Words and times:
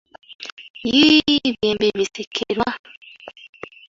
Yiiii 0.93 1.45
byembi 1.55 1.87
bisekerwa! 1.97 2.69